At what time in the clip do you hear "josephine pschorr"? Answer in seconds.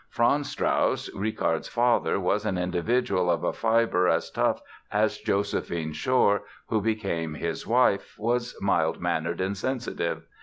5.19-6.41